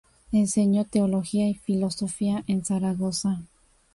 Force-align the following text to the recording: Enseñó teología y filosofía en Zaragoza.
Enseñó 0.31 0.85
teología 0.85 1.47
y 1.47 1.53
filosofía 1.53 2.43
en 2.47 2.65
Zaragoza. 2.65 3.41